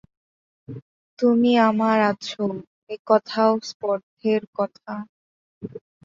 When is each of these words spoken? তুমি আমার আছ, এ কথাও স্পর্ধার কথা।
তুমি 1.19 1.51
আমার 1.61 1.97
আছ, 2.11 2.27
এ 2.89 2.95
কথাও 3.07 3.51
স্পর্ধার 3.69 4.41
কথা। 4.57 4.93